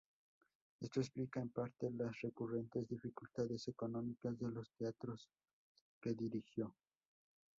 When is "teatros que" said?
4.71-6.15